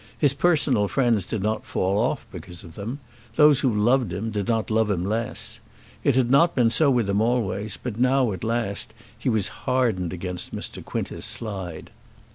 His 0.17 0.33
personal 0.33 0.87
friends 0.87 1.27
did 1.27 1.43
not 1.43 1.63
fall 1.63 1.99
off 1.99 2.25
because 2.31 2.63
of 2.63 2.73
them. 2.73 2.97
Those 3.35 3.59
who 3.59 3.71
loved 3.71 4.11
him 4.11 4.31
did 4.31 4.47
not 4.47 4.71
love 4.71 4.89
him 4.89 5.05
less. 5.05 5.59
It 6.03 6.15
had 6.15 6.31
not 6.31 6.55
been 6.55 6.71
so 6.71 6.89
with 6.89 7.07
him 7.07 7.21
always, 7.21 7.77
but 7.77 7.99
now, 7.99 8.31
at 8.31 8.43
last, 8.43 8.95
he 9.15 9.29
was 9.29 9.49
hardened 9.69 10.11
against 10.11 10.55
Mr. 10.55 10.83
Quintus 10.83 11.27
Slide. 11.27 11.91